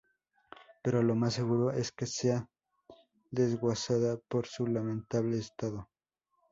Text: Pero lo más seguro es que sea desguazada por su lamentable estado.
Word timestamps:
Pero 0.81 1.03
lo 1.03 1.13
más 1.13 1.35
seguro 1.35 1.69
es 1.69 1.91
que 1.91 2.07
sea 2.07 2.49
desguazada 3.29 4.17
por 4.27 4.47
su 4.47 4.65
lamentable 4.65 5.37
estado. 5.37 5.91